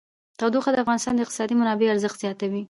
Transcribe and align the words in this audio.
تودوخه 0.39 0.69
د 0.71 0.77
افغانستان 0.83 1.13
د 1.15 1.19
اقتصادي 1.23 1.53
منابعو 1.61 1.93
ارزښت 1.93 2.17
زیاتوي. 2.23 2.59